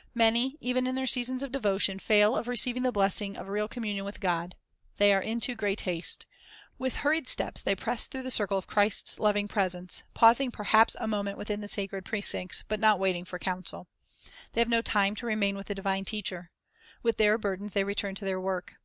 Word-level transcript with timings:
'''Many, 0.14 0.56
even 0.60 0.86
in 0.86 0.94
their 0.94 1.04
seasons 1.08 1.42
of 1.42 1.50
devotion, 1.50 1.98
fail 1.98 2.36
of 2.36 2.46
receiving 2.46 2.84
the 2.84 2.92
blessing 2.92 3.36
of 3.36 3.48
real 3.48 3.66
communion 3.66 4.04
with 4.04 4.20
God. 4.20 4.54
They 4.98 5.12
are 5.12 5.20
in 5.20 5.40
too 5.40 5.56
great 5.56 5.80
haste. 5.80 6.26
With 6.78 6.94
hurried 6.98 7.26
steps 7.26 7.60
they 7.60 7.74
press 7.74 8.06
through 8.06 8.22
the 8.22 8.30
circle 8.30 8.56
of 8.56 8.68
Christ's 8.68 9.18
loving 9.18 9.48
presence, 9.48 10.04
pausing 10.14 10.52
perhaps 10.52 10.94
a 11.00 11.08
moment 11.08 11.38
within 11.38 11.60
the 11.60 11.66
sacred 11.66 12.04
precincts, 12.04 12.62
but 12.68 12.78
not 12.78 13.00
waiting 13.00 13.24
for 13.24 13.40
counsel. 13.40 13.88
The)' 14.52 14.60
have 14.60 14.68
no 14.68 14.80
time 14.80 15.16
to 15.16 15.26
remain 15.26 15.56
with 15.56 15.66
the 15.66 15.74
divine 15.74 16.04
Teacher. 16.04 16.52
With 17.02 17.16
their 17.16 17.36
burdens 17.36 17.72
they 17.72 17.82
return 17.82 18.14
to 18.14 18.24
their 18.24 18.40
work. 18.40 18.76